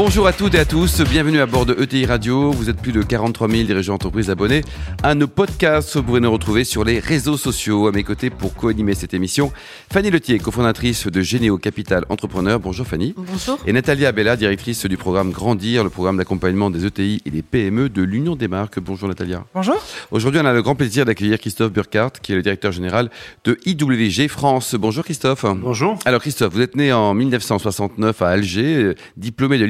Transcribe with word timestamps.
Bonjour 0.00 0.28
à 0.28 0.32
toutes 0.32 0.54
et 0.54 0.60
à 0.60 0.64
tous, 0.64 1.00
bienvenue 1.00 1.40
à 1.40 1.46
bord 1.46 1.66
de 1.66 1.74
ETI 1.74 2.06
Radio. 2.06 2.52
Vous 2.52 2.70
êtes 2.70 2.80
plus 2.80 2.92
de 2.92 3.02
43 3.02 3.48
000 3.48 3.64
dirigeants 3.64 3.94
d'entreprise 3.94 4.30
abonnés 4.30 4.60
à 5.02 5.16
nos 5.16 5.26
podcasts. 5.26 5.96
Vous 5.96 6.04
pouvez 6.04 6.20
nous 6.20 6.30
retrouver 6.30 6.62
sur 6.62 6.84
les 6.84 7.00
réseaux 7.00 7.36
sociaux. 7.36 7.88
À 7.88 7.90
mes 7.90 8.04
côtés 8.04 8.30
pour 8.30 8.54
co-animer 8.54 8.94
cette 8.94 9.12
émission, 9.12 9.50
Fanny 9.92 10.12
Letier, 10.12 10.38
cofondatrice 10.38 11.08
de 11.08 11.20
Généo 11.20 11.58
Capital 11.58 12.04
Entrepreneur. 12.10 12.60
Bonjour 12.60 12.86
Fanny. 12.86 13.12
Bonjour. 13.16 13.58
Et 13.66 13.72
Nathalie 13.72 14.06
Abella, 14.06 14.36
directrice 14.36 14.86
du 14.86 14.96
programme 14.96 15.32
Grandir, 15.32 15.82
le 15.82 15.90
programme 15.90 16.16
d'accompagnement 16.18 16.70
des 16.70 16.86
ETI 16.86 17.20
et 17.26 17.30
des 17.30 17.42
PME 17.42 17.88
de 17.88 18.02
l'Union 18.02 18.36
des 18.36 18.46
marques. 18.46 18.78
Bonjour 18.78 19.08
Natalia. 19.08 19.46
Bonjour. 19.52 19.82
Aujourd'hui, 20.12 20.40
on 20.40 20.46
a 20.46 20.52
le 20.52 20.62
grand 20.62 20.76
plaisir 20.76 21.06
d'accueillir 21.06 21.40
Christophe 21.40 21.72
Burkhardt, 21.72 22.20
qui 22.22 22.30
est 22.30 22.36
le 22.36 22.42
directeur 22.42 22.70
général 22.70 23.10
de 23.42 23.58
IWG 23.66 24.28
France. 24.28 24.76
Bonjour 24.76 25.02
Christophe. 25.02 25.44
Bonjour. 25.56 25.98
Alors 26.04 26.20
Christophe, 26.20 26.54
vous 26.54 26.60
êtes 26.60 26.76
né 26.76 26.92
en 26.92 27.14
1969 27.14 28.22
à 28.22 28.28
Alger, 28.28 28.94
diplômé 29.16 29.58
de 29.58 29.64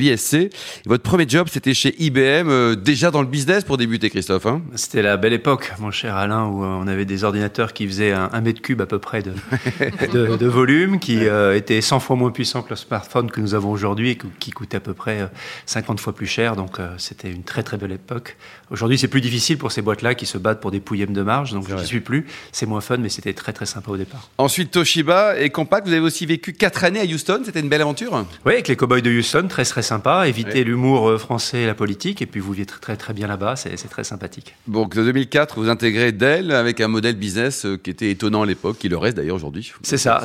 Votre 0.87 1.03
premier 1.03 1.27
job, 1.29 1.49
c'était 1.51 1.75
chez 1.75 1.95
IBM, 2.03 2.49
euh, 2.49 2.75
déjà 2.75 3.11
dans 3.11 3.23
le 3.23 3.29
business 3.29 3.65
pour 3.65 3.77
débuter, 3.77 4.11
Christophe. 4.11 4.47
Hein? 4.47 4.63
C'était 4.75 5.03
la 5.03 5.17
belle 5.17 5.33
époque, 5.33 5.73
mon 5.79 5.91
cher 5.91 6.17
Alain, 6.17 6.47
où 6.47 6.65
euh, 6.65 6.67
on 6.67 6.87
avait 6.87 7.05
des 7.05 7.25
ordinateurs 7.25 7.73
qui 7.73 7.87
faisaient 7.87 8.13
un, 8.13 8.31
un 8.33 8.41
mètre 8.41 8.61
cube 8.61 8.81
à 8.81 8.87
peu 8.87 8.99
près 8.99 9.23
de, 9.23 9.33
de, 10.13 10.37
de 10.37 10.47
volume, 10.47 10.99
qui 10.99 11.27
euh, 11.27 11.57
étaient 11.57 11.81
100 11.81 12.01
fois 12.01 12.17
moins 12.17 12.31
puissants 12.31 12.63
que 12.63 12.71
le 12.71 12.77
smartphone 12.77 13.31
que 13.31 13.41
nous 13.41 13.55
avons 13.55 13.71
aujourd'hui, 13.71 14.11
et 14.11 14.19
qui 14.39 14.51
coûtait 14.51 14.77
à 14.77 14.81
peu 14.81 14.95
près 14.95 15.21
euh, 15.21 15.27
50 15.67 16.01
fois 16.01 16.15
plus 16.15 16.27
cher. 16.27 16.57
Donc 16.57 16.79
c'était 16.99 17.31
une 17.31 17.43
très 17.43 17.63
très 17.63 17.77
belle 17.77 17.93
époque. 17.93 18.37
Aujourd'hui, 18.71 18.99
c'est 18.99 19.09
plus 19.09 19.21
difficile 19.21 19.59
pour 19.59 19.73
ces 19.73 19.83
boîtes-là 19.83 20.15
qui 20.15 20.27
se 20.27 20.39
battent 20.39 20.61
pour 20.61 20.71
des 20.71 20.81
pouillèmes 20.81 21.13
de 21.13 21.23
marge, 21.23 21.53
donc 21.53 21.69
je 21.69 21.75
n'y 21.75 21.87
suis 21.87 22.01
plus. 22.01 22.27
C'est 22.53 22.67
moins 22.67 22.81
fun, 22.81 22.99
mais 22.99 23.09
c'était 23.09 23.33
très 23.33 23.53
très 23.53 23.67
sympa 23.67 23.91
au 23.91 23.97
départ. 23.97 24.29
Ensuite, 24.39 24.71
Toshiba 24.71 25.39
et 25.39 25.51
Compaq, 25.51 25.87
vous 25.87 25.93
avez 25.93 26.01
aussi 26.01 26.27
vécu 26.27 26.53
4 26.53 26.85
années 26.85 27.01
à 27.01 27.05
Houston. 27.05 27.43
C'était 27.45 27.61
une 27.61 27.69
belle 27.69 27.83
aventure? 27.83 28.27
Oui, 28.45 28.53
avec 28.53 28.69
les 28.69 28.77
Cowboys 28.77 29.03
de 29.03 29.11
Houston, 29.11 29.47
très 29.49 29.65
très 29.65 29.83
sympa. 29.83 30.08
Éviter 30.27 30.65
l'humour 30.65 31.09
euh, 31.09 31.19
français 31.19 31.63
et 31.63 31.67
la 31.67 31.75
politique, 31.75 32.23
et 32.23 32.27
puis 32.27 32.41
vous 32.41 32.53
vivez 32.53 32.67
très 32.67 32.81
très, 32.81 32.97
très 32.97 33.13
bien 33.15 33.27
là-bas, 33.27 33.57
c'est 33.57 33.77
très 33.89 34.05
sympathique. 34.05 34.55
Donc, 34.67 34.97
en 34.97 35.03
2004, 35.05 35.59
vous 35.59 35.69
intégrez 35.69 36.13
Dell 36.13 36.53
avec 36.53 36.81
un 36.81 36.89
modèle 36.89 37.17
business 37.17 37.65
euh, 37.67 37.77
qui 37.77 37.91
était 37.91 38.11
étonnant 38.11 38.43
à 38.43 38.47
l'époque, 38.47 38.79
qui 38.79 38.89
le 38.89 38.97
reste 38.97 39.17
d'ailleurs 39.17 39.37
aujourd'hui. 39.37 39.73
C'est 39.83 39.99
ça. 39.99 40.21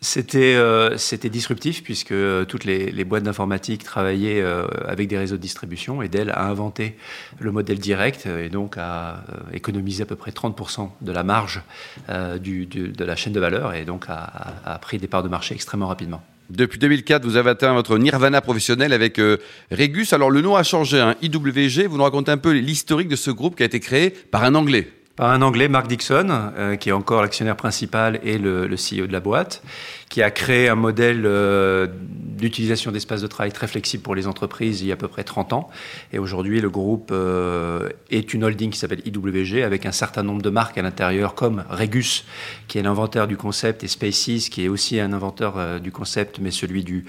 C'était 0.00 0.54
euh, 0.54 0.96
c'était 0.96 1.28
disruptif 1.28 1.82
puisque 1.82 2.12
euh, 2.12 2.44
toutes 2.44 2.64
les, 2.64 2.92
les 2.92 3.04
boîtes 3.04 3.24
d'informatique 3.24 3.82
travaillaient 3.82 4.40
euh, 4.40 4.66
avec 4.86 5.08
des 5.08 5.18
réseaux 5.18 5.36
de 5.36 5.40
distribution 5.42 6.02
et 6.02 6.08
Dell 6.08 6.30
a 6.30 6.44
inventé 6.46 6.96
le 7.40 7.50
modèle 7.50 7.80
direct 7.80 8.26
et 8.26 8.48
donc 8.48 8.76
a 8.78 9.24
économisé 9.52 10.04
à 10.04 10.06
peu 10.06 10.14
près 10.14 10.30
30% 10.30 10.88
de 11.00 11.10
la 11.12 11.24
marge 11.24 11.62
euh, 12.10 12.38
du, 12.38 12.66
du- 12.66 12.88
de 12.90 13.04
la 13.04 13.16
chaîne 13.16 13.32
de 13.32 13.40
valeur 13.40 13.74
et 13.74 13.84
donc 13.84 14.04
a 14.08 14.78
pris 14.80 14.98
des 14.98 15.08
parts 15.08 15.24
de 15.24 15.28
marché 15.28 15.54
extrêmement 15.56 15.88
rapidement. 15.88 16.22
Depuis 16.50 16.78
2004, 16.78 17.26
vous 17.26 17.36
avez 17.36 17.50
atteint 17.50 17.74
votre 17.74 17.98
nirvana 17.98 18.40
professionnel 18.40 18.94
avec 18.94 19.18
euh, 19.18 19.36
Regus. 19.70 20.14
Alors, 20.14 20.30
le 20.30 20.40
nom 20.40 20.56
a 20.56 20.62
changé, 20.62 20.98
hein, 20.98 21.14
IWG. 21.20 21.86
Vous 21.86 21.98
nous 21.98 22.02
racontez 22.04 22.30
un 22.30 22.38
peu 22.38 22.52
l'historique 22.52 23.08
de 23.08 23.16
ce 23.16 23.30
groupe 23.30 23.54
qui 23.54 23.62
a 23.62 23.66
été 23.66 23.80
créé 23.80 24.08
par 24.08 24.44
un 24.44 24.54
Anglais. 24.54 24.90
Par 25.14 25.30
un 25.30 25.42
Anglais, 25.42 25.68
Mark 25.68 25.88
Dixon, 25.88 26.28
euh, 26.30 26.76
qui 26.76 26.88
est 26.88 26.92
encore 26.92 27.20
l'actionnaire 27.20 27.56
principal 27.56 28.18
et 28.22 28.38
le, 28.38 28.66
le 28.66 28.76
CEO 28.76 29.06
de 29.06 29.12
la 29.12 29.20
boîte, 29.20 29.62
qui 30.08 30.22
a 30.22 30.30
créé 30.30 30.68
un 30.68 30.74
modèle 30.74 31.24
euh, 31.26 31.86
d'utilisation 31.86 32.92
d'espace 32.92 33.20
de 33.20 33.26
travail 33.26 33.52
très 33.52 33.66
flexible 33.66 34.02
pour 34.02 34.14
les 34.14 34.26
entreprises 34.26 34.80
il 34.80 34.88
y 34.88 34.90
a 34.90 34.94
à 34.94 34.96
peu 34.96 35.08
près 35.08 35.24
30 35.24 35.52
ans. 35.52 35.68
Et 36.12 36.18
aujourd'hui, 36.18 36.60
le 36.60 36.70
groupe 36.70 37.10
euh, 37.12 37.88
est 38.10 38.32
une 38.32 38.44
holding 38.44 38.70
qui 38.70 38.78
s'appelle 38.78 39.02
IWG, 39.04 39.62
avec 39.62 39.86
un 39.86 39.92
certain 39.92 40.22
nombre 40.22 40.40
de 40.40 40.50
marques 40.50 40.78
à 40.78 40.82
l'intérieur, 40.82 41.34
comme 41.34 41.64
Regus, 41.68 42.24
qui 42.68 42.78
est 42.78 42.82
l'inventeur 42.82 43.26
du 43.26 43.36
concept, 43.36 43.84
et 43.84 43.88
Spaces, 43.88 44.48
qui 44.50 44.64
est 44.64 44.68
aussi 44.68 44.98
un 45.00 45.12
inventeur 45.12 45.58
euh, 45.58 45.78
du 45.78 45.92
concept, 45.92 46.38
mais 46.38 46.50
celui 46.50 46.84
du 46.84 47.04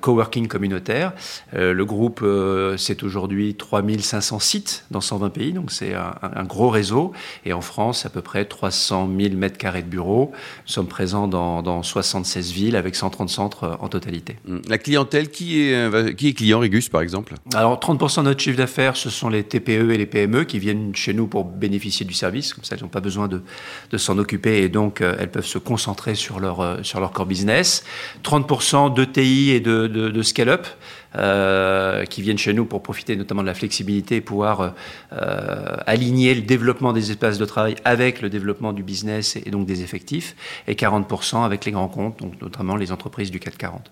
coworking 0.00 0.48
communautaire. 0.48 1.12
Le 1.52 1.84
groupe, 1.84 2.24
c'est 2.76 3.02
aujourd'hui 3.02 3.54
3500 3.54 4.38
sites 4.38 4.84
dans 4.90 5.00
120 5.00 5.30
pays, 5.30 5.52
donc 5.52 5.70
c'est 5.70 5.94
un, 5.94 6.14
un 6.22 6.44
gros 6.44 6.68
réseau. 6.68 7.12
Et 7.44 7.52
en 7.52 7.60
France, 7.60 8.06
à 8.06 8.10
peu 8.10 8.22
près 8.22 8.44
300 8.44 9.08
000 9.18 9.34
mètres 9.34 9.58
carrés 9.58 9.82
de 9.82 9.88
bureaux. 9.88 10.32
Nous 10.66 10.72
sommes 10.72 10.88
présents 10.88 11.28
dans, 11.28 11.62
dans 11.62 11.82
76 12.38 12.52
villes 12.52 12.76
avec 12.76 12.94
130 12.94 13.28
centres 13.28 13.64
euh, 13.64 13.74
en 13.80 13.88
totalité. 13.88 14.36
Hum, 14.48 14.62
La 14.68 14.78
clientèle, 14.78 15.28
qui 15.30 15.62
est, 15.62 15.74
euh, 15.74 16.12
qui 16.12 16.28
est 16.28 16.32
client 16.32 16.60
Regus, 16.60 16.88
par 16.88 17.00
exemple? 17.00 17.34
Alors, 17.54 17.78
30% 17.78 18.18
de 18.20 18.28
notre 18.28 18.40
chiffre 18.40 18.56
d'affaires, 18.56 18.96
ce 18.96 19.10
sont 19.10 19.28
les 19.28 19.42
TPE 19.42 19.90
et 19.92 19.98
les 19.98 20.06
PME 20.06 20.44
qui 20.44 20.58
viennent 20.58 20.94
chez 20.94 21.12
nous 21.12 21.26
pour 21.26 21.44
bénéficier 21.44 22.06
du 22.06 22.14
service. 22.14 22.54
Comme 22.54 22.64
ça, 22.64 22.76
elles 22.76 22.82
n'ont 22.82 22.88
pas 22.88 23.00
besoin 23.00 23.28
de, 23.28 23.42
de 23.90 23.98
s'en 23.98 24.18
occuper 24.18 24.62
et 24.62 24.68
donc 24.68 25.00
euh, 25.00 25.16
elles 25.18 25.30
peuvent 25.30 25.46
se 25.46 25.58
concentrer 25.58 26.14
sur 26.14 26.40
leur, 26.40 26.78
sur 26.82 27.00
leur 27.00 27.12
core 27.12 27.26
business. 27.26 27.84
30% 28.24 28.94
d'ETI 28.94 29.50
et 29.50 29.60
de, 29.60 29.86
de, 29.86 30.08
de 30.08 30.22
scale-up. 30.22 30.66
Euh, 31.16 32.04
qui 32.04 32.20
viennent 32.20 32.38
chez 32.38 32.52
nous 32.52 32.66
pour 32.66 32.82
profiter 32.82 33.16
notamment 33.16 33.42
de 33.42 33.46
la 33.46 33.54
flexibilité 33.54 34.16
et 34.16 34.20
pouvoir 34.20 34.74
euh, 35.12 35.76
aligner 35.86 36.34
le 36.34 36.42
développement 36.42 36.92
des 36.92 37.10
espaces 37.10 37.38
de 37.38 37.44
travail 37.46 37.76
avec 37.84 38.20
le 38.20 38.28
développement 38.28 38.72
du 38.72 38.82
business 38.82 39.36
et, 39.36 39.50
donc 39.50 39.66
des 39.66 39.82
effectifs, 39.82 40.36
et 40.66 40.74
40% 40.74 41.44
avec 41.44 41.64
les 41.64 41.72
grands 41.72 41.88
comptes, 41.88 42.18
donc 42.20 42.40
notamment 42.42 42.76
les 42.76 42.92
entreprises 42.92 43.30
du 43.30 43.40
CAC 43.40 43.56
40. 43.56 43.90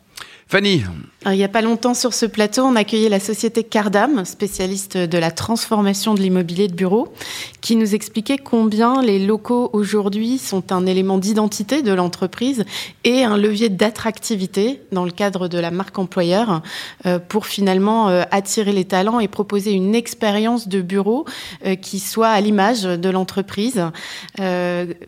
Fanny, 0.48 0.84
il 1.24 1.32
n'y 1.32 1.42
a 1.42 1.48
pas 1.48 1.60
longtemps 1.60 1.92
sur 1.94 2.14
ce 2.14 2.24
plateau, 2.24 2.62
on 2.62 2.76
accueillait 2.76 3.08
la 3.08 3.18
société 3.18 3.64
Cardam, 3.64 4.24
spécialiste 4.24 4.96
de 4.96 5.18
la 5.18 5.32
transformation 5.32 6.14
de 6.14 6.20
l'immobilier 6.20 6.68
de 6.68 6.72
bureau, 6.72 7.12
qui 7.60 7.74
nous 7.74 7.96
expliquait 7.96 8.38
combien 8.38 9.02
les 9.02 9.18
locaux 9.26 9.70
aujourd'hui 9.72 10.38
sont 10.38 10.70
un 10.70 10.86
élément 10.86 11.18
d'identité 11.18 11.82
de 11.82 11.92
l'entreprise 11.92 12.64
et 13.02 13.24
un 13.24 13.36
levier 13.36 13.70
d'attractivité 13.70 14.80
dans 14.92 15.04
le 15.04 15.10
cadre 15.10 15.48
de 15.48 15.58
la 15.58 15.72
marque 15.72 15.98
employeur 15.98 16.62
euh, 17.06 17.18
pour 17.18 17.46
finalement 17.46 18.08
euh, 18.08 18.22
attirer 18.30 18.70
les 18.70 18.84
talents 18.84 19.18
et 19.18 19.26
proposer 19.26 19.72
une 19.72 19.96
expérience 19.96 20.68
de 20.68 20.80
bureau 20.80 21.24
euh, 21.64 21.74
qui 21.74 21.98
soit 21.98 22.28
à 22.28 22.40
l'image 22.40 22.84
de 22.84 23.08
l'entreprise. 23.10 23.82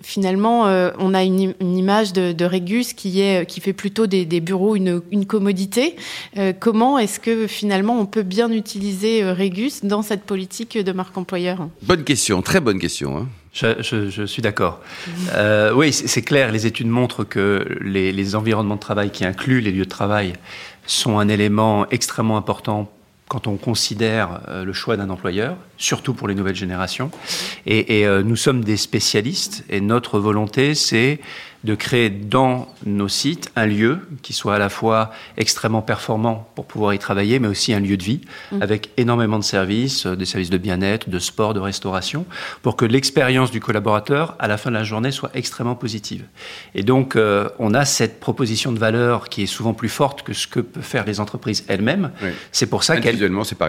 Finalement, 0.02 0.64
on 0.98 1.14
a 1.14 1.22
une, 1.22 1.50
im- 1.50 1.54
une 1.60 1.76
image 1.76 2.12
de, 2.12 2.44
Regus 2.44 2.92
qui 2.92 3.20
est 3.20 3.46
qui 3.46 3.60
fait 3.60 3.72
plutôt 3.72 4.06
des 4.08 4.40
bureaux 4.40 4.74
une, 4.74 4.97
une 5.10 5.26
commodité. 5.26 5.96
Euh, 6.36 6.52
comment 6.58 6.98
est-ce 6.98 7.20
que 7.20 7.46
finalement 7.46 7.98
on 8.00 8.06
peut 8.06 8.22
bien 8.22 8.50
utiliser 8.50 9.22
euh, 9.22 9.32
Regus 9.34 9.84
dans 9.84 10.02
cette 10.02 10.24
politique 10.24 10.76
de 10.78 10.92
marque 10.92 11.16
employeur? 11.16 11.68
Bonne 11.82 12.04
question, 12.04 12.42
très 12.42 12.60
bonne 12.60 12.78
question. 12.78 13.16
hein. 13.18 13.28
Je, 13.52 13.80
je- 13.80 14.08
je 14.10 14.22
suis 14.24 14.42
d'accord. 14.42 14.80
Euh, 15.34 15.72
oui, 15.74 15.92
c'est 15.92 16.22
clair, 16.22 16.52
les 16.52 16.66
études 16.66 16.86
montrent 16.86 17.24
que 17.24 17.66
les, 17.80 18.12
les 18.12 18.34
environnements 18.36 18.76
de 18.76 18.80
travail 18.80 19.10
qui 19.10 19.24
incluent 19.24 19.60
les 19.60 19.72
lieux 19.72 19.84
de 19.84 19.88
travail 19.88 20.34
sont 20.86 21.18
un 21.18 21.28
élément 21.28 21.86
extrêmement 21.90 22.36
important 22.36 22.90
quand 23.26 23.46
on 23.46 23.56
considère 23.56 24.40
le 24.64 24.72
choix 24.72 24.96
d'un 24.96 25.10
employeur, 25.10 25.56
surtout 25.76 26.14
pour 26.14 26.28
les 26.28 26.34
nouvelles 26.34 26.54
générations. 26.56 27.10
Et, 27.66 27.98
et, 28.00 28.06
euh, 28.06 28.22
nous 28.22 28.36
sommes 28.36 28.64
des 28.64 28.78
spécialistes 28.78 29.64
et 29.68 29.82
notre 29.82 30.18
volonté, 30.18 30.74
c'est 30.74 31.20
de 31.64 31.74
créer 31.74 32.08
dans 32.08 32.68
nos 32.86 33.08
sites 33.08 33.50
un 33.56 33.66
lieu 33.66 33.98
qui 34.22 34.32
soit 34.32 34.54
à 34.54 34.58
la 34.58 34.68
fois 34.68 35.10
extrêmement 35.36 35.82
performant 35.82 36.48
pour 36.54 36.66
pouvoir 36.66 36.94
y 36.94 36.98
travailler, 36.98 37.40
mais 37.40 37.48
aussi 37.48 37.74
un 37.74 37.80
lieu 37.80 37.96
de 37.96 38.02
vie 38.02 38.20
avec 38.60 38.90
énormément 38.96 39.38
de 39.38 39.44
services, 39.44 40.06
euh, 40.06 40.14
des 40.14 40.24
services 40.24 40.50
de 40.50 40.58
bien-être, 40.58 41.08
de 41.08 41.18
sport, 41.18 41.54
de 41.54 41.60
restauration, 41.60 42.26
pour 42.62 42.76
que 42.76 42.84
l'expérience 42.84 43.50
du 43.50 43.60
collaborateur 43.60 44.36
à 44.38 44.46
la 44.46 44.56
fin 44.56 44.70
de 44.70 44.76
la 44.76 44.84
journée 44.84 45.10
soit 45.10 45.30
extrêmement 45.34 45.74
positive. 45.74 46.24
Et 46.74 46.82
donc, 46.82 47.16
euh, 47.16 47.48
on 47.58 47.74
a 47.74 47.84
cette 47.84 48.20
proposition 48.20 48.70
de 48.70 48.78
valeur 48.78 49.28
qui 49.28 49.42
est 49.42 49.46
souvent 49.46 49.74
plus 49.74 49.88
forte 49.88 50.22
que 50.22 50.32
ce 50.32 50.46
que 50.46 50.60
peuvent 50.60 50.82
faire 50.82 51.04
les 51.04 51.18
entreprises 51.18 51.64
elles-mêmes. 51.68 52.10
Oui. 52.22 52.28
C'est 52.52 52.66
pour 52.66 52.84
ça 52.84 52.98
qu'elles. 52.98 53.18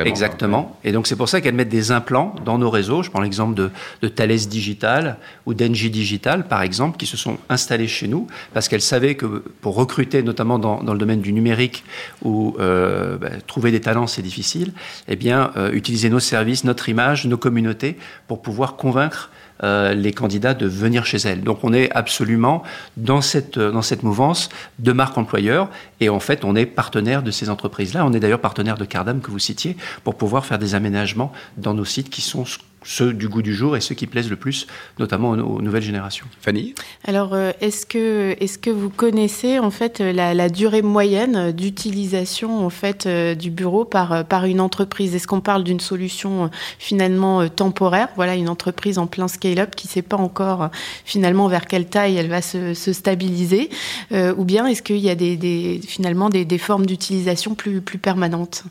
Exactement. 0.07 0.77
Et 0.83 0.91
donc 0.91 1.07
c'est 1.07 1.15
pour 1.15 1.29
ça 1.29 1.41
qu'elles 1.41 1.55
mettent 1.55 1.69
des 1.69 1.91
implants 1.91 2.35
dans 2.45 2.57
nos 2.57 2.69
réseaux. 2.69 3.03
Je 3.03 3.09
prends 3.09 3.21
l'exemple 3.21 3.55
de, 3.55 3.71
de 4.01 4.07
Thales 4.07 4.47
Digital 4.47 5.17
ou 5.45 5.53
d'Engie 5.53 5.89
Digital, 5.89 6.47
par 6.47 6.61
exemple, 6.61 6.97
qui 6.97 7.05
se 7.05 7.17
sont 7.17 7.37
installés 7.49 7.78
chez 7.87 8.07
nous 8.07 8.27
parce 8.53 8.67
qu'elles 8.67 8.81
savaient 8.81 9.15
que 9.15 9.25
pour 9.61 9.75
recruter, 9.75 10.23
notamment 10.23 10.59
dans, 10.59 10.81
le 10.81 10.99
domaine 10.99 11.21
du 11.21 11.33
numérique, 11.33 11.83
où 12.23 12.55
euh, 12.59 13.17
bah, 13.17 13.29
trouver 13.47 13.71
des 13.71 13.81
talents 13.81 14.07
c'est 14.07 14.21
difficile, 14.21 14.73
eh 15.07 15.15
bien 15.15 15.51
euh, 15.57 15.71
utiliser 15.71 16.09
nos 16.09 16.19
services, 16.19 16.63
notre 16.63 16.89
image, 16.89 17.25
nos 17.25 17.37
communautés 17.37 17.97
pour 18.27 18.41
pouvoir 18.41 18.75
convaincre 18.75 19.29
euh, 19.61 19.93
les 19.93 20.13
candidats 20.13 20.53
de 20.53 20.67
venir 20.67 21.05
chez 21.05 21.17
elles. 21.17 21.41
Donc 21.41 21.59
on 21.63 21.73
est 21.73 21.91
absolument 21.91 22.63
dans 22.95 23.21
cette, 23.21 23.59
dans 23.59 23.81
cette 23.81 24.03
mouvance 24.03 24.49
de 24.79 24.93
marque 24.93 25.17
employeur 25.17 25.69
et 25.99 26.07
en 26.07 26.21
fait 26.21 26.45
on 26.45 26.55
est 26.55 26.65
partenaire 26.65 27.23
de 27.23 27.31
ces 27.31 27.49
entreprises-là. 27.49 28.05
On 28.05 28.13
est 28.13 28.21
d'ailleurs 28.21 28.39
partenaire 28.39 28.77
de 28.77 28.85
Cardam 28.85 29.19
que 29.19 29.31
vous 29.31 29.39
citiez 29.39 29.75
pour 30.05 30.15
pouvoir 30.15 30.45
faire 30.45 30.59
des 30.59 30.75
aménagements 30.75 31.33
dans 31.57 31.73
nos 31.73 31.83
sites 31.83 32.09
qui 32.09 32.21
sont 32.21 32.45
ceux 32.83 33.13
du 33.13 33.27
goût 33.27 33.41
du 33.41 33.53
jour 33.53 33.75
et 33.75 33.81
ceux 33.81 33.95
qui 33.95 34.07
plaisent 34.07 34.29
le 34.29 34.35
plus, 34.35 34.67
notamment 34.99 35.31
aux, 35.31 35.61
nouvelles 35.61 35.83
générations. 35.83 36.25
Fanny 36.41 36.73
Alors, 37.05 37.33
euh, 37.33 37.51
est-ce 37.61 37.85
que, 37.85 38.35
est 38.39 38.59
que 38.59 38.69
vous 38.69 38.89
connaissez 38.89 39.59
en 39.59 39.71
fait 39.71 39.99
la, 39.99 40.49
durée 40.49 40.81
moyenne 40.81 41.51
d'utilisation 41.51 42.65
en 42.65 42.69
fait 42.69 43.05
euh, 43.05 43.35
du 43.35 43.51
bureau 43.51 43.85
par, 43.85 44.25
par 44.25 44.45
une 44.45 44.61
entreprise? 44.61 45.13
Est-ce 45.15 45.27
qu'on 45.27 45.41
parle 45.41 45.63
d'une 45.63 45.79
solution 45.79 46.45
euh, 46.45 46.47
finalement 46.79 47.47
temporaire? 47.49 48.09
Voilà, 48.15 48.35
une 48.35 48.49
entreprise 48.49 48.97
en 48.97 49.07
plein 49.07 49.27
scale-up 49.27 49.75
qui 49.75 49.87
ne 49.87 49.91
sait 49.91 50.01
pas 50.01 50.17
encore 50.17 50.69
finalement 51.05 51.47
vers 51.47 51.65
quelle 51.65 51.87
taille 51.87 52.17
elle 52.17 52.29
va 52.29 52.41
se, 52.41 52.73
stabiliser. 52.73 53.69
Ou 54.11 54.43
bien 54.43 54.65
est-ce 54.67 54.81
qu'il 54.81 54.97
y 54.97 55.09
a 55.09 55.15
des, 55.15 55.79
finalement 55.85 56.29
des, 56.29 56.57
formes 56.57 56.85
d'utilisation 56.85 57.55
plus, 57.55 57.81
plus 57.81 57.97
permanentes? 57.97 58.63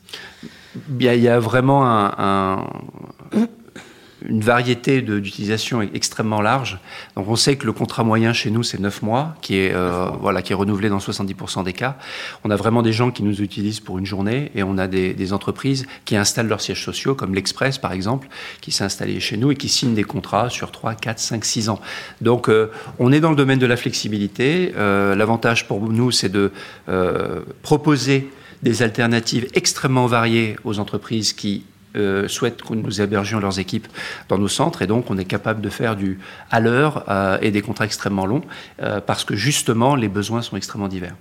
Il 0.99 1.03
y, 1.03 1.29
a, 1.29 1.39
vraiment 1.39 1.85
un 1.87 2.65
une 4.29 4.43
variété 4.43 5.01
d'utilisation 5.01 5.81
extrêmement 5.83 6.43
large. 6.43 6.79
Donc 7.17 7.29
on 7.29 7.37
sait 7.37 7.57
que 7.57 7.67
le 7.67 7.73
contrat 7.73 8.05
moyen 8.05 8.35
chez 8.35 8.51
nous, 8.51 8.63
c'est 8.63 8.79
9 8.79 9.03
mois, 9.03 9.35
qui 9.41 9.57
est, 9.57 9.73
euh, 9.75 10.07
voilà, 10.21 10.43
qui 10.43 10.53
est 10.53 10.55
renouvelé 10.55 10.91
dans 10.91 10.99
70% 10.99 11.65
des 11.65 11.73
cas. 11.73 11.97
On 12.45 12.51
a 12.51 12.57
vraiment 12.57 12.83
des 12.83 12.93
gens 12.93 13.11
qui 13.11 13.23
nous 13.23 13.41
utilisent 13.41 13.81
pour 13.81 13.99
une 13.99 14.05
journée 14.05 14.53
et 14.55 14.63
on 14.63 14.77
a 14.77 14.87
des, 14.87 15.15
des 15.15 15.33
entreprises 15.33 15.87
qui 16.05 16.15
installent 16.15 16.49
leurs 16.49 16.61
sièges 16.61 16.85
sociaux, 16.85 17.15
comme 17.15 17.35
l'Express 17.35 17.79
par 17.79 17.93
exemple, 17.93 18.29
qui 18.61 18.71
s'est 18.71 18.85
installé 18.85 19.19
chez 19.19 19.39
nous 19.39 19.51
et 19.51 19.57
qui 19.57 19.71
signent 19.71 19.95
des 19.95 20.05
contrats 20.05 20.51
sur 20.51 20.71
3, 20.71 20.95
4, 20.95 21.19
5, 21.19 21.45
6 21.45 21.69
ans. 21.71 21.81
Donc 22.21 22.51
euh, 22.51 22.71
on 22.99 23.13
est 23.13 23.21
dans 23.21 23.31
le 23.31 23.37
domaine 23.37 23.59
de 23.59 23.67
la 23.67 23.77
flexibilité. 23.77 24.75
Euh, 24.77 25.15
L'avantage 25.15 25.67
pour 25.67 25.81
nous, 25.81 26.11
c'est 26.11 26.29
de 26.29 26.53
proposer 27.63 28.31
des 28.63 28.83
alternatives 28.83 29.49
extrêmement 29.55 30.07
variées 30.07 30.57
aux 30.65 30.79
entreprises 30.79 31.33
qui 31.33 31.65
euh, 31.97 32.29
souhaitent 32.29 32.63
que 32.63 32.75
nous 32.75 33.01
hébergions 33.01 33.41
leurs 33.41 33.59
équipes 33.59 33.89
dans 34.29 34.37
nos 34.39 34.49
centres 34.49 34.83
et 34.83 34.87
donc 34.87 35.11
on 35.11 35.17
est 35.17 35.25
capable 35.25 35.61
de 35.63 35.71
faire 35.71 35.97
du 35.97 36.19
à 36.51 36.61
l'heure 36.61 37.05
euh, 37.09 37.39
et 37.41 37.51
des 37.51 37.63
contrats 37.63 37.87
extrêmement 37.87 38.27
longs 38.27 38.43
euh, 38.83 39.01
parce 39.01 39.25
que 39.25 39.35
justement 39.35 39.95
les 39.95 40.09
besoins 40.09 40.43
sont 40.43 40.57
extrêmement 40.57 40.89
divers. 40.89 41.15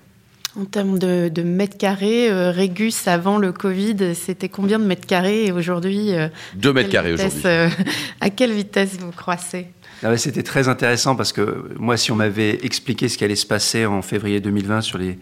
En 0.60 0.66
termes 0.66 0.98
de, 0.98 1.42
mètres 1.44 1.78
carrés, 1.78 2.32
Régus 2.52 3.08
avant 3.08 3.38
le 3.38 3.52
Covid, 3.52 4.16
c'était 4.16 4.50
combien 4.50 4.80
de 4.80 4.86
mètres 4.86 5.06
carrés 5.06 5.46
et 5.46 5.52
aujourd'hui 5.52 6.14
2 6.56 6.74
mètres 6.74 6.90
carrés 6.90 7.14
aujourd'hui. 7.14 7.44
à 8.22 8.30
quelle 8.32 8.52
vitesse 8.52 8.98
vous 9.00 9.12
croissez? 9.12 9.68
C'était 10.18 10.44
très 10.44 10.68
intéressant 10.68 11.16
parce 11.16 11.34
que 11.34 11.70
moi, 11.78 11.98
si 11.98 12.12
on 12.12 12.16
m'avait 12.16 12.64
expliqué 12.64 13.10
ce 13.10 13.18
qui 13.18 13.24
allait 13.24 13.36
se 13.36 13.46
passer 13.46 13.86
en 13.86 14.02
février 14.02 14.40
2020 14.40 14.82
sur 14.82 14.98
les 14.98 15.18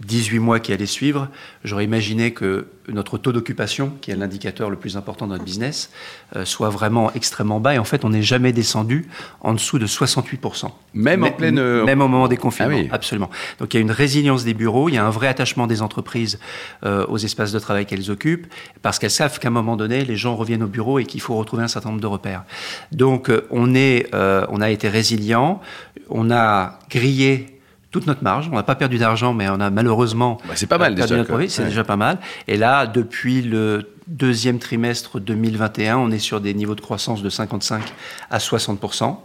18 0.00 0.38
mois 0.38 0.60
qui 0.60 0.72
allaient 0.72 0.86
suivre, 0.86 1.28
j'aurais 1.64 1.84
imaginé 1.84 2.32
que 2.32 2.66
notre 2.88 3.18
taux 3.18 3.32
d'occupation, 3.32 3.92
qui 4.00 4.10
est 4.10 4.16
l'indicateur 4.16 4.70
le 4.70 4.76
plus 4.76 4.96
important 4.96 5.26
de 5.26 5.32
notre 5.32 5.44
business, 5.44 5.90
euh, 6.36 6.44
soit 6.44 6.70
vraiment 6.70 7.12
extrêmement 7.12 7.60
bas. 7.60 7.74
Et 7.74 7.78
en 7.78 7.84
fait, 7.84 8.04
on 8.04 8.10
n'est 8.10 8.22
jamais 8.22 8.52
descendu 8.52 9.08
en 9.40 9.52
dessous 9.52 9.78
de 9.78 9.86
68%. 9.86 10.70
Même 10.94 11.24
en 11.24 11.30
pleine... 11.30 11.58
Euh, 11.58 11.84
même 11.84 12.00
au 12.00 12.08
moment 12.08 12.28
des 12.28 12.36
confinements, 12.36 12.88
ah 12.90 12.94
absolument. 12.94 13.30
Donc 13.58 13.74
il 13.74 13.76
y 13.76 13.78
a 13.78 13.82
une 13.82 13.90
résilience 13.90 14.44
des 14.44 14.54
bureaux, 14.54 14.88
il 14.88 14.94
y 14.94 14.98
a 14.98 15.06
un 15.06 15.10
vrai 15.10 15.28
attachement 15.28 15.66
des 15.66 15.82
entreprises 15.82 16.38
euh, 16.84 17.06
aux 17.06 17.18
espaces 17.18 17.52
de 17.52 17.58
travail 17.58 17.86
qu'elles 17.86 18.10
occupent, 18.10 18.46
parce 18.82 18.98
qu'elles 18.98 19.10
savent 19.10 19.38
qu'à 19.38 19.48
un 19.48 19.52
moment 19.52 19.76
donné, 19.76 20.04
les 20.04 20.16
gens 20.16 20.34
reviennent 20.34 20.62
au 20.62 20.68
bureau 20.68 20.98
et 20.98 21.04
qu'il 21.04 21.20
faut 21.20 21.36
retrouver 21.36 21.62
un 21.62 21.68
certain 21.68 21.90
nombre 21.90 22.00
de 22.00 22.06
repères. 22.06 22.44
Donc 22.92 23.30
on, 23.50 23.74
est, 23.74 24.12
on 24.48 24.60
a 24.60 24.70
été 24.70 24.88
résilient, 24.88 25.60
on 26.08 26.30
a 26.30 26.78
grillé 26.90 27.60
toute 27.90 28.06
notre 28.06 28.22
marge. 28.22 28.48
On 28.52 28.56
n'a 28.56 28.62
pas 28.62 28.74
perdu 28.74 28.98
d'argent, 28.98 29.32
mais 29.32 29.48
on 29.48 29.60
a 29.60 29.70
malheureusement 29.70 30.38
bah, 30.46 30.54
c'est 30.54 30.66
pas 30.66 30.78
mal 30.78 30.94
perdu 30.94 31.10
déjà, 31.12 31.16
notre 31.16 31.30
profit. 31.30 31.50
C'est 31.50 31.64
déjà 31.64 31.84
pas 31.84 31.96
mal. 31.96 32.18
Et 32.48 32.56
là, 32.56 32.86
depuis 32.86 33.42
le 33.42 33.88
deuxième 34.06 34.58
trimestre 34.58 35.20
2021, 35.20 35.98
on 35.98 36.10
est 36.10 36.18
sur 36.18 36.40
des 36.40 36.54
niveaux 36.54 36.74
de 36.74 36.80
croissance 36.80 37.22
de 37.22 37.30
55 37.30 37.82
à 38.30 38.38
60% 38.38 39.16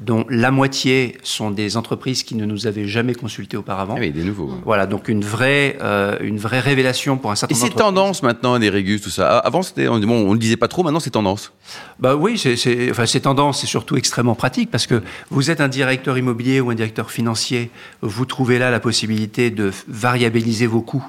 dont 0.00 0.24
la 0.28 0.50
moitié 0.50 1.18
sont 1.22 1.50
des 1.50 1.76
entreprises 1.76 2.22
qui 2.22 2.34
ne 2.34 2.44
nous 2.44 2.66
avaient 2.66 2.86
jamais 2.86 3.14
consultés 3.14 3.56
auparavant. 3.56 3.94
Ah 3.96 4.00
oui, 4.00 4.10
des 4.10 4.24
nouveaux. 4.24 4.52
Voilà, 4.64 4.86
donc 4.86 5.08
une 5.08 5.24
vraie, 5.24 5.78
euh, 5.80 6.16
une 6.20 6.38
vraie 6.38 6.60
révélation 6.60 7.16
pour 7.16 7.30
un 7.30 7.36
certain 7.36 7.54
nombre 7.54 7.66
Et 7.66 7.70
c'est 7.70 7.76
tendance 7.76 8.22
maintenant, 8.22 8.58
les 8.58 8.70
régus, 8.70 9.00
tout 9.00 9.10
ça. 9.10 9.38
Avant, 9.38 9.62
c'était, 9.62 9.88
on, 9.88 9.98
bon, 10.00 10.28
on 10.28 10.32
le 10.32 10.38
disait 10.38 10.56
pas 10.56 10.68
trop, 10.68 10.82
maintenant 10.82 11.00
c'est 11.00 11.10
tendance. 11.10 11.52
Bah 11.98 12.14
oui, 12.14 12.38
c'est, 12.38 12.90
enfin, 12.90 13.06
c'est 13.06 13.20
tendance, 13.20 13.60
c'est 13.60 13.66
surtout 13.66 13.96
extrêmement 13.96 14.34
pratique 14.34 14.70
parce 14.70 14.86
que 14.86 15.02
vous 15.30 15.50
êtes 15.50 15.60
un 15.60 15.68
directeur 15.68 16.18
immobilier 16.18 16.60
ou 16.60 16.70
un 16.70 16.74
directeur 16.74 17.10
financier, 17.10 17.70
vous 18.02 18.24
trouvez 18.24 18.58
là 18.58 18.70
la 18.70 18.80
possibilité 18.80 19.50
de 19.50 19.72
variabiliser 19.88 20.66
vos 20.66 20.82
coûts 20.82 21.06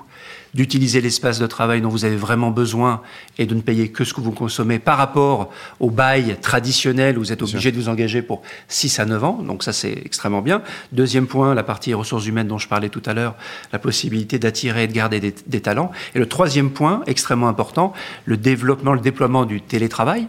d'utiliser 0.54 1.02
l'espace 1.02 1.40
de 1.40 1.48
travail 1.48 1.82
dont 1.82 1.90
vous 1.90 2.06
avez 2.06 2.16
vraiment 2.16 2.52
besoin 2.52 3.02
et 3.38 3.46
de 3.46 3.56
ne 3.56 3.62
payer 3.62 3.90
que 3.90 4.04
ce 4.04 4.14
que 4.14 4.22
vous 4.22 4.32
consommez 4.32 4.80
par 4.80 4.98
rapport 4.98 5.50
au 5.80 5.90
bail 5.90 6.38
traditionnel 6.42 7.18
où 7.18 7.22
vous 7.22 7.32
êtes 7.32 7.42
obligé 7.42 7.72
de 7.72 7.78
vous 7.78 7.90
engager 7.90 8.22
pour 8.22 8.42
6 8.68 9.00
à 9.00 9.06
9 9.06 9.24
ans. 9.24 9.40
Donc 9.44 9.64
ça, 9.64 9.74
c'est 9.74 9.94
extrêmement 10.06 10.42
bien. 10.42 10.62
Deuxième 10.92 11.28
point, 11.28 11.54
la 11.54 11.64
partie 11.64 11.94
ressources 11.94 12.26
humaines 12.26 12.48
dont 12.48 12.58
je 12.58 12.68
parlais 12.68 12.90
tout 12.90 13.04
à 13.06 13.14
l'heure, 13.14 13.36
la 13.72 13.80
possibilité 13.80 14.40
d'attirer 14.40 14.84
et 14.84 14.88
de 14.88 14.94
garder 14.94 15.20
des, 15.20 15.34
des 15.46 15.62
talents. 15.62 15.92
Et 16.16 16.20
le 16.20 16.28
troisième 16.28 16.72
point, 16.72 17.02
extrêmement 17.08 17.48
important, 17.48 17.94
le 18.26 18.38
développement, 18.38 18.94
le 18.94 19.02
déploiement 19.02 19.46
du 19.46 19.62
télétravail. 19.62 20.28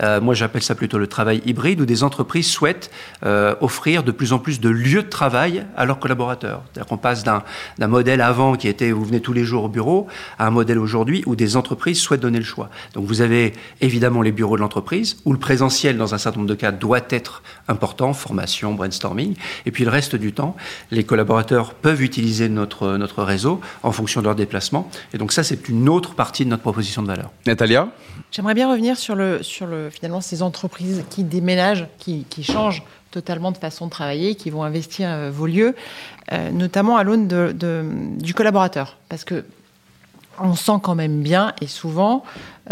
Euh, 0.00 0.20
moi, 0.20 0.34
j'appelle 0.34 0.62
ça 0.62 0.74
plutôt 0.74 0.98
le 0.98 1.06
travail 1.06 1.42
hybride, 1.46 1.80
où 1.80 1.86
des 1.86 2.02
entreprises 2.02 2.48
souhaitent 2.48 2.90
euh, 3.24 3.54
offrir 3.60 4.02
de 4.02 4.12
plus 4.12 4.32
en 4.32 4.38
plus 4.38 4.60
de 4.60 4.68
lieux 4.68 5.02
de 5.02 5.08
travail 5.08 5.66
à 5.76 5.84
leurs 5.84 5.98
collaborateurs. 5.98 6.62
C'est-à-dire 6.72 6.88
qu'on 6.88 6.96
passe 6.96 7.24
d'un 7.24 7.42
modèle 7.86 8.20
avant 8.20 8.56
qui 8.56 8.68
était 8.68 8.90
vous 8.90 9.04
venez 9.04 9.20
tous 9.20 9.32
les 9.32 9.44
jours 9.44 9.64
au 9.64 9.68
bureau 9.68 10.06
à 10.38 10.46
un 10.46 10.50
modèle 10.50 10.78
aujourd'hui 10.78 11.22
où 11.26 11.36
des 11.36 11.56
entreprises 11.56 12.00
souhaitent 12.00 12.20
donner 12.20 12.38
le 12.38 12.44
choix. 12.44 12.70
Donc 12.94 13.06
vous 13.06 13.20
avez 13.20 13.52
évidemment 13.80 14.22
les 14.22 14.32
bureaux 14.32 14.56
de 14.56 14.62
l'entreprise, 14.62 15.18
où 15.24 15.32
le 15.32 15.38
présentiel, 15.38 15.96
dans 15.96 16.14
un 16.14 16.18
certain 16.18 16.38
nombre 16.38 16.50
de 16.50 16.54
cas, 16.54 16.72
doit 16.72 17.00
être 17.10 17.42
important, 17.68 18.12
formation, 18.12 18.74
brainstorming. 18.74 19.34
Et 19.64 19.70
puis 19.70 19.84
le 19.84 19.90
reste 19.90 20.16
du 20.16 20.32
temps, 20.32 20.56
les 20.90 21.04
collaborateurs 21.04 21.74
peuvent 21.74 22.02
utiliser 22.02 22.48
notre, 22.48 22.96
notre 22.96 23.22
réseau 23.22 23.60
en 23.82 23.92
fonction 23.92 24.20
de 24.20 24.26
leur 24.26 24.34
déplacement. 24.34 24.90
Et 25.12 25.18
donc 25.18 25.32
ça, 25.32 25.42
c'est 25.42 25.68
une 25.68 25.88
autre 25.88 26.14
partie 26.14 26.44
de 26.44 26.50
notre 26.50 26.62
proposition 26.62 27.02
de 27.02 27.08
valeur. 27.08 27.30
Natalia? 27.46 27.88
J'aimerais 28.30 28.54
bien 28.54 28.70
revenir 28.70 28.96
sur, 28.96 29.14
le, 29.14 29.42
sur 29.42 29.66
le, 29.66 29.85
finalement 29.90 30.20
ces 30.20 30.42
entreprises 30.42 31.04
qui 31.10 31.24
déménagent, 31.24 31.86
qui, 31.98 32.24
changent 32.42 32.82
totalement 33.10 33.52
de 33.52 33.56
façon 33.58 33.86
de 33.86 33.90
travailler, 33.90 34.34
qui 34.34 34.50
vont 34.50 34.62
investir 34.62 35.08
euh, 35.08 35.30
vos 35.32 35.46
lieux, 35.46 35.74
euh, 36.32 36.50
notamment 36.50 36.96
à 36.96 37.04
l'aune 37.04 37.28
du 38.18 38.34
collaborateur. 38.34 38.98
Parce 39.08 39.24
que 39.24 39.44
on 40.40 40.54
sent 40.54 40.78
quand 40.82 40.94
même 40.94 41.22
bien 41.22 41.52
et 41.60 41.66
souvent 41.66 42.22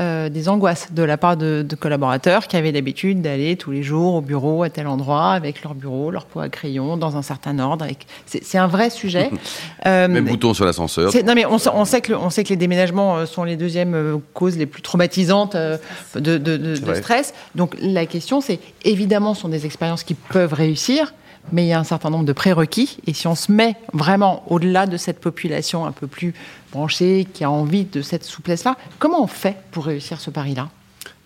euh, 0.00 0.28
des 0.28 0.48
angoisses 0.48 0.88
de 0.92 1.02
la 1.04 1.16
part 1.16 1.36
de, 1.36 1.64
collaborateurs 1.78 2.48
qui 2.48 2.56
avaient 2.56 2.72
l'habitude 2.72 3.22
d'aller 3.22 3.56
tous 3.56 3.70
les 3.70 3.82
jours 3.82 4.14
au 4.14 4.20
bureau 4.20 4.64
à 4.64 4.70
tel 4.70 4.88
endroit 4.88 5.30
avec 5.30 5.62
leur 5.62 5.74
bureau, 5.74 6.10
leur 6.10 6.26
pot 6.26 6.40
à 6.40 6.48
crayon 6.48 6.96
dans 6.96 7.16
un 7.16 7.22
certain 7.22 7.58
ordre. 7.60 7.86
C'est 8.26 8.58
un 8.58 8.66
vrai 8.66 8.90
sujet. 8.90 9.30
euh, 9.86 10.08
Même 10.08 10.24
bouton 10.24 10.52
sur 10.52 10.64
l'ascenseur. 10.64 11.12
Non 11.24 11.34
mais 11.34 11.46
on, 11.46 11.58
on, 11.72 11.84
sait 11.84 12.00
que 12.00 12.12
on 12.12 12.30
sait 12.30 12.42
que 12.42 12.48
les 12.48 12.56
déménagements 12.56 13.18
euh, 13.18 13.26
sont 13.26 13.44
les 13.44 13.56
deuxièmes 13.56 13.94
euh, 13.94 14.16
causes 14.32 14.58
les 14.58 14.66
plus 14.66 14.82
traumatisantes 14.82 15.56
de, 15.56 16.38
de 16.38 16.94
stress. 16.94 17.32
Donc 17.54 17.76
la 17.80 18.06
question 18.06 18.40
c'est 18.40 18.58
évidemment 18.84 19.34
ce 19.34 19.42
sont 19.42 19.48
des 19.48 19.64
expériences 19.64 20.02
qui 20.02 20.14
peuvent 20.14 20.54
réussir 20.54 21.14
mais 21.52 21.64
il 21.64 21.68
y 21.68 21.72
a 21.72 21.78
un 21.78 21.84
certain 21.84 22.10
nombre 22.10 22.24
de 22.24 22.32
prérequis. 22.32 22.98
Et 23.06 23.12
si 23.12 23.26
on 23.26 23.34
se 23.34 23.52
met 23.52 23.76
vraiment 23.92 24.44
au-delà 24.48 24.86
de 24.86 24.96
cette 24.96 25.20
population 25.20 25.86
un 25.86 25.92
peu 25.92 26.06
plus 26.06 26.34
branchée, 26.72 27.26
qui 27.32 27.44
a 27.44 27.50
envie 27.50 27.84
de 27.84 28.02
cette 28.02 28.24
souplesse-là, 28.24 28.76
comment 28.98 29.22
on 29.22 29.26
fait 29.26 29.56
pour 29.70 29.86
réussir 29.86 30.20
ce 30.20 30.30
pari-là? 30.30 30.68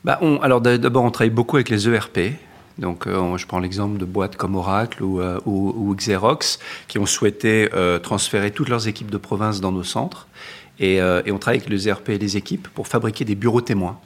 Bah 0.05 0.21
Alors 0.43 0.61
d'abord, 0.61 1.05
on 1.05 1.11
travaille 1.11 1.31
beaucoup 1.31 1.57
avec 1.57 1.69
les 1.71 1.89
ERP. 1.89 2.19
Donc, 2.79 3.07
euh, 3.07 3.37
je 3.37 3.47
prends 3.47 3.59
l'exemple 3.59 3.99
de 3.99 4.05
boîtes 4.05 4.37
comme 4.37 4.55
Oracle 4.55 5.03
ou, 5.03 5.21
euh, 5.21 5.95
Xerox 5.95 6.61
qui 6.87 6.99
ont 6.99 7.07
souhaité 7.07 7.69
euh, 7.75 7.99
transférer 7.99 8.53
toutes 8.53 8.69
leurs 8.69 8.87
équipes 8.87 9.11
de 9.11 9.17
province 9.17 9.61
dans 9.61 9.73
nos 9.73 9.83
centres. 9.83 10.29
Et, 10.81 10.99
et 10.99 11.33
on 11.33 11.39
travaille 11.39 11.59
avec 11.59 11.69
les 11.69 11.89
ERP 11.89 12.11
et 12.11 12.19
les 12.19 12.37
équipes 12.37 12.69
pour 12.69 12.87
fabriquer 12.87 13.25
des 13.25 13.35
bureaux 13.35 13.61
témoins. 13.61 13.99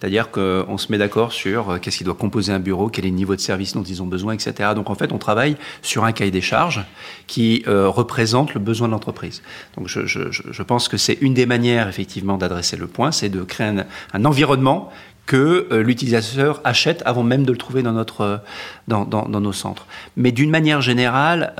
C'est-à-dire 0.00 0.30
qu'on 0.30 0.78
se 0.78 0.90
met 0.90 0.96
d'accord 0.96 1.32
sur 1.32 1.70
euh, 1.70 1.78
qu'est-ce 1.78 1.98
qui 1.98 2.04
doit 2.04 2.14
composer 2.14 2.52
un 2.52 2.58
bureau, 2.58 2.88
quel 2.88 3.04
est 3.04 3.10
le 3.10 3.14
niveau 3.14 3.36
de 3.36 3.40
service 3.40 3.74
dont 3.74 3.82
ils 3.82 4.02
ont 4.02 4.06
besoin, 4.06 4.32
etc. 4.32 4.70
Donc 4.74 4.88
en 4.88 4.94
fait, 4.94 5.12
on 5.12 5.18
travaille 5.18 5.56
sur 5.82 6.04
un 6.04 6.12
cahier 6.12 6.30
des 6.30 6.40
charges 6.40 6.82
qui 7.26 7.62
euh, 7.66 7.86
représente 7.88 8.54
le 8.54 8.60
besoin 8.60 8.88
de 8.88 8.92
l'entreprise. 8.92 9.42
Donc 9.76 9.88
je, 9.88 10.62
pense 10.62 10.88
que 10.88 10.96
c'est 10.96 11.18
une 11.20 11.34
des 11.34 11.44
manières 11.44 11.88
effectivement 11.88 12.38
d'adresser 12.38 12.76
le 12.76 12.86
point, 12.86 13.12
c'est 13.12 13.28
de 13.28 13.42
créer 13.42 13.72
un 14.14 14.24
environnement 14.24 14.90
que 15.30 15.68
euh, 15.70 15.84
l'utilisateur 15.84 16.60
achète 16.64 17.04
avant 17.06 17.22
même 17.22 17.44
de 17.44 17.52
le 17.52 17.58
trouver 17.58 17.82
dans, 17.84 17.92
notre, 17.92 18.42
dans, 18.88 19.04
dans, 19.04 19.28
dans 19.28 19.40
nos 19.40 19.52
centres. 19.52 19.86
Mais 20.16 20.32
d'une 20.32 20.50
manière 20.50 20.80
générale, 20.80 21.54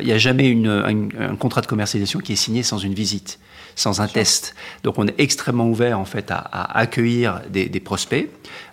il 0.00 0.06
n'y 0.06 0.12
a 0.12 0.18
jamais 0.18 0.46
une, 0.48 0.68
un, 0.68 1.32
un 1.32 1.36
contrat 1.36 1.60
de 1.60 1.66
commercialisation 1.66 2.20
qui 2.20 2.34
est 2.34 2.36
signé 2.46 2.62
sans 2.62 2.78
une 2.78 2.94
visite. 2.94 3.40
sans 3.76 4.00
un 4.00 4.08
test. 4.08 4.54
Donc 4.82 4.98
on 4.98 5.06
est 5.06 5.14
extrêmement 5.18 5.68
ouvert 5.68 6.00
en 6.00 6.04
fait 6.04 6.30
à, 6.30 6.38
accueillir 6.78 7.42
des, 7.50 7.80
prospects, 7.80 8.28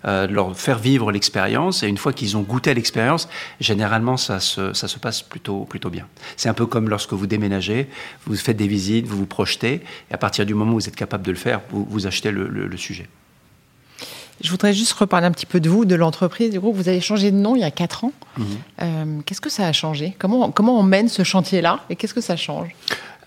euh, 0.05 0.27
leur 0.27 0.57
faire 0.57 0.79
vivre 0.79 1.11
l'expérience 1.11 1.83
et 1.83 1.87
une 1.87 1.97
fois 1.97 2.13
qu'ils 2.13 2.35
ont 2.37 2.41
goûté 2.41 2.71
à 2.71 2.73
l'expérience, 2.73 3.27
généralement 3.59 4.17
ça 4.17 4.39
se, 4.39 4.73
ça 4.73 4.87
se 4.87 4.97
passe 4.97 5.21
plutôt, 5.21 5.65
plutôt 5.65 5.89
bien. 5.89 6.07
C'est 6.37 6.49
un 6.49 6.53
peu 6.53 6.65
comme 6.65 6.89
lorsque 6.89 7.13
vous 7.13 7.27
déménagez, 7.27 7.87
vous 8.25 8.35
faites 8.35 8.57
des 8.57 8.67
visites, 8.67 9.05
vous 9.05 9.17
vous 9.17 9.25
projetez 9.25 9.81
et 10.09 10.13
à 10.13 10.17
partir 10.17 10.45
du 10.45 10.53
moment 10.53 10.71
où 10.71 10.79
vous 10.79 10.87
êtes 10.87 10.95
capable 10.95 11.25
de 11.25 11.31
le 11.31 11.37
faire, 11.37 11.61
vous, 11.69 11.85
vous 11.89 12.07
achetez 12.07 12.31
le, 12.31 12.47
le 12.47 12.77
sujet. 12.77 13.07
Je 14.41 14.49
voudrais 14.49 14.73
juste 14.73 14.93
reparler 14.93 15.27
un 15.27 15.31
petit 15.31 15.45
peu 15.45 15.59
de 15.59 15.69
vous, 15.69 15.85
de 15.85 15.95
l'entreprise, 15.95 16.49
du 16.49 16.59
groupe. 16.59 16.75
Vous 16.75 16.89
avez 16.89 17.01
changé 17.01 17.31
de 17.31 17.37
nom 17.37 17.55
il 17.55 17.61
y 17.61 17.65
a 17.65 17.71
4 17.71 18.05
ans. 18.05 18.11
Mhm. 18.37 18.45
Euh, 18.81 19.05
qu'est-ce 19.25 19.41
que 19.41 19.49
ça 19.49 19.67
a 19.67 19.71
changé? 19.73 20.15
Comment, 20.19 20.51
comment 20.51 20.77
on 20.79 20.83
mène 20.83 21.07
ce 21.07 21.23
chantier-là? 21.23 21.79
Et 21.89 21.95
qu'est-ce 21.95 22.13
que 22.13 22.21
ça 22.21 22.35
change? 22.35 22.69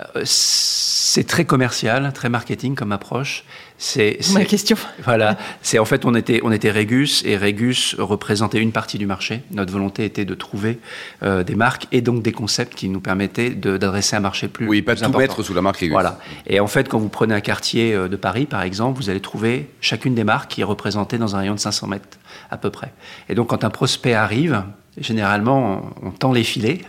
Euh, 0.00 0.22
c'est 0.24 1.26
très 1.26 1.44
commercial, 1.44 2.12
très 2.12 2.28
marketing 2.28 2.74
comme 2.74 2.92
approche. 2.92 3.44
C'est 3.78 4.18
ma 4.32 4.44
question. 4.44 4.76
Voilà, 5.04 5.36
c'est 5.60 5.78
en 5.78 5.84
fait 5.84 6.04
on 6.04 6.14
était 6.14 6.40
on 6.42 6.50
était 6.50 6.70
Regus 6.70 7.22
et 7.24 7.36
Regus 7.36 7.94
représentait 7.98 8.60
une 8.60 8.72
partie 8.72 8.96
du 8.98 9.06
marché. 9.06 9.42
Notre 9.50 9.72
volonté 9.72 10.04
était 10.04 10.24
de 10.24 10.34
trouver 10.34 10.78
euh, 11.22 11.44
des 11.44 11.54
marques 11.54 11.86
et 11.92 12.00
donc 12.00 12.22
des 12.22 12.32
concepts 12.32 12.74
qui 12.74 12.88
nous 12.88 13.00
permettaient 13.00 13.50
d'adresser 13.50 14.16
un 14.16 14.20
marché 14.20 14.48
plus 14.48 14.66
oui 14.66 14.82
pas 14.82 14.96
tout 14.96 15.10
mettre 15.18 15.42
sous 15.42 15.52
la 15.52 15.62
marque 15.62 15.76
Regus. 15.76 15.92
Voilà. 15.92 16.18
Et 16.46 16.58
en 16.60 16.66
fait 16.66 16.88
quand 16.88 16.98
vous 16.98 17.10
prenez 17.10 17.34
un 17.34 17.40
quartier 17.40 17.92
euh, 17.92 18.08
de 18.08 18.16
Paris 18.16 18.46
par 18.46 18.62
exemple, 18.62 18.98
vous 18.98 19.10
allez 19.10 19.20
trouver 19.20 19.68
chacune 19.80 20.14
des 20.14 20.24
marques 20.24 20.50
qui 20.52 20.62
est 20.62 20.64
représentée 20.64 21.18
dans 21.18 21.36
un 21.36 21.40
rayon 21.40 21.54
de 21.54 21.60
500 21.60 21.86
mètres 21.88 22.08
à 22.50 22.56
peu 22.56 22.70
près. 22.70 22.92
Et 23.28 23.34
donc 23.34 23.48
quand 23.48 23.64
un 23.64 23.70
prospect 23.70 24.14
arrive 24.14 24.64
généralement, 24.98 25.90
on, 26.02 26.10
tend 26.10 26.32
les 26.32 26.44
filets 26.44 26.80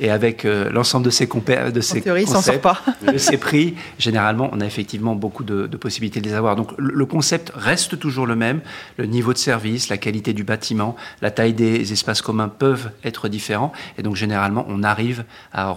et 0.00 0.10
avec 0.10 0.44
euh, 0.44 0.70
l'ensemble 0.70 1.04
de 1.04 1.10
ces, 1.10 1.26
compé 1.26 1.72
de 1.72 1.80
ces 1.80 2.00
théorie, 2.00 2.24
concepts, 2.24 2.62
pas. 2.62 2.80
de 3.06 3.18
ces 3.18 3.36
prix, 3.36 3.74
généralement, 3.98 4.48
on 4.52 4.60
a 4.60 4.66
effectivement 4.66 5.14
beaucoup 5.14 5.44
de, 5.44 5.66
possibilités 5.76 6.20
de 6.20 6.28
les 6.28 6.34
avoir. 6.34 6.56
Donc, 6.56 6.70
le, 6.78 7.06
concept 7.06 7.52
reste 7.54 7.98
toujours 7.98 8.26
le 8.26 8.36
même. 8.36 8.60
Le 8.96 9.06
niveau 9.06 9.32
de 9.32 9.38
service, 9.38 9.88
la 9.88 9.96
qualité 9.96 10.32
du 10.32 10.44
bâtiment, 10.44 10.96
la 11.20 11.30
taille 11.30 11.54
des 11.54 11.92
espaces 11.92 12.22
communs 12.22 12.48
peuvent 12.48 12.90
être 13.04 13.28
différents. 13.28 13.72
Et 13.96 14.02
donc, 14.02 14.16
généralement, 14.16 14.64
on 14.68 14.82
arrive 14.82 15.24
à 15.52 15.74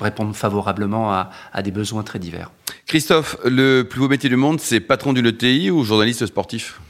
répondre 0.00 0.34
favorablement 0.34 1.12
à, 1.12 1.30
à, 1.52 1.62
des 1.62 1.70
besoins 1.70 2.02
très 2.02 2.18
divers. 2.18 2.50
Christophe, 2.86 3.36
le 3.44 3.82
plus 3.82 4.00
beau 4.00 4.08
métier 4.08 4.28
du 4.28 4.36
monde, 4.36 4.60
c'est 4.60 4.80
patron 4.80 5.12
d'une 5.12 5.26
ETI 5.26 5.70
ou 5.70 5.84
journaliste 5.84 6.26
sportif? 6.26 6.80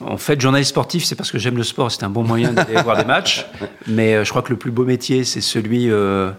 En 0.00 0.16
fait, 0.16 0.40
journaliste 0.40 0.70
sportif, 0.70 1.04
c'est 1.04 1.16
parce 1.16 1.32
que 1.32 1.38
j'aime 1.38 1.56
le 1.56 1.64
sport. 1.64 1.90
C'est 1.90 2.04
un 2.04 2.10
bon 2.10 2.22
moyen 2.22 2.52
d'aller 2.52 2.74
voir 2.82 2.96
des 2.96 3.04
matchs. 3.04 3.46
Mais 3.86 4.14
euh, 4.14 4.24
je 4.24 4.30
crois 4.30 4.42
que 4.42 4.50
le 4.50 4.58
plus 4.58 4.70
beau 4.70 4.84
métier, 4.84 5.24
c'est 5.24 5.40
celui 5.40 5.90
euh, 5.90 6.30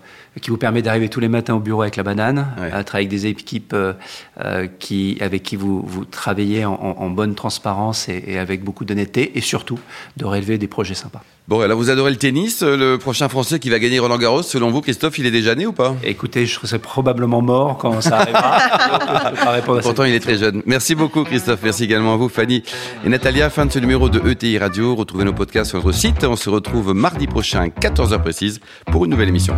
qui 0.42 0.50
vous 0.50 0.58
permet 0.58 0.82
d'arriver 0.82 1.10
tous 1.10 1.20
les 1.20 1.28
matins 1.28 1.56
au 1.56 1.60
bureau 1.60 1.82
avec 1.82 1.96
la 1.96 2.04
banane, 2.04 2.48
à 2.58 2.84
travailler 2.84 3.08
avec 3.08 3.10
des 3.10 3.28
équipes 3.28 3.74
euh, 3.76 4.68
qui, 4.80 5.18
avec 5.20 5.44
qui 5.44 5.56
vous, 5.58 5.82
vous 5.82 6.06
travaillez 6.06 6.66
en, 6.66 7.10
bonne 7.10 7.36
transparence 7.36 8.08
et, 8.08 8.38
avec 8.38 8.64
beaucoup 8.64 8.86
d'honnêteté, 8.86 9.38
et 9.38 9.42
surtout 9.42 9.80
de 10.18 10.26
relever 10.26 10.58
des 10.58 10.68
projets 10.68 10.94
sympas. 10.94 11.24
Bon, 11.50 11.62
alors 11.62 11.80
vous 11.80 11.90
adorez 11.90 12.12
le 12.12 12.18
tennis. 12.18 12.62
Le 12.62 12.98
prochain 12.98 13.28
Français 13.28 13.58
qui 13.58 13.72
va 13.72 13.80
gagner 13.80 13.98
Roland 13.98 14.20
Garros, 14.20 14.44
selon 14.44 14.70
vous, 14.70 14.82
Christophe, 14.82 15.18
il 15.18 15.26
est 15.26 15.32
déjà 15.32 15.56
né 15.56 15.66
ou 15.66 15.74
pas? 15.74 15.96
Écoutez, 16.04 16.46
je 16.46 16.60
serais 16.60 16.78
probablement 16.78 17.42
mort 17.42 17.80
quand 17.80 18.02
ça 18.02 18.20
arrivera. 18.20 19.62
Pourtant, 19.82 20.04
il 20.04 20.14
est 20.14 20.20
très 20.20 20.38
jeune. 20.38 20.62
Merci 20.68 20.94
beaucoup, 20.94 21.24
Christophe. 21.24 21.62
Merci 21.64 21.86
également 21.86 22.14
à 22.14 22.18
vous, 22.18 22.30
Fanny 22.30 22.62
et 23.04 23.10
Natalia. 23.10 23.50
Fin 23.50 23.66
de 23.66 23.72
ce 23.72 23.80
numéro 23.80 24.10
de 24.10 24.22
ETI 24.30 24.60
Radio. 24.60 24.96
Retrouvez 24.96 25.24
nos 25.24 25.34
podcasts 25.34 25.72
sur 25.72 25.84
notre 25.84 25.92
site. 25.98 26.24
On 26.24 26.36
se 26.36 26.52
retrouve 26.52 26.94
mardi 26.94 27.26
prochain, 27.26 27.70
14h 27.70 28.22
précise, 28.22 28.60
pour 28.92 29.06
une 29.06 29.12
nouvelle 29.12 29.30
émission. 29.30 29.58